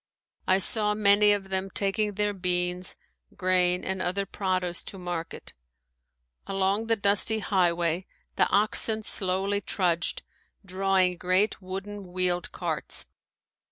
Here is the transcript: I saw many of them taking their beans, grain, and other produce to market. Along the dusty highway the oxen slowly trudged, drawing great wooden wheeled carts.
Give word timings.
I 0.47 0.57
saw 0.57 0.95
many 0.95 1.31
of 1.31 1.49
them 1.49 1.69
taking 1.69 2.13
their 2.15 2.33
beans, 2.33 2.95
grain, 3.37 3.83
and 3.83 4.01
other 4.01 4.25
produce 4.25 4.81
to 4.85 4.97
market. 4.97 5.53
Along 6.47 6.87
the 6.87 6.95
dusty 6.95 7.37
highway 7.37 8.07
the 8.35 8.49
oxen 8.49 9.03
slowly 9.03 9.61
trudged, 9.61 10.23
drawing 10.65 11.17
great 11.17 11.61
wooden 11.61 12.11
wheeled 12.11 12.51
carts. 12.51 13.05